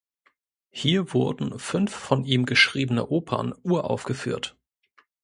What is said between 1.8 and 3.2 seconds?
von ihm geschriebene